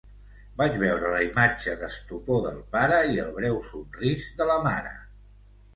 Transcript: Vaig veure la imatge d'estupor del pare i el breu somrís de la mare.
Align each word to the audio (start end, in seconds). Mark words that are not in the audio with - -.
Vaig 0.61 0.77
veure 0.83 1.11
la 1.15 1.19
imatge 1.25 1.75
d'estupor 1.83 2.41
del 2.47 2.59
pare 2.77 2.99
i 3.17 3.23
el 3.27 3.31
breu 3.39 3.61
somrís 3.73 4.29
de 4.43 4.51
la 4.55 4.59
mare. 4.69 5.01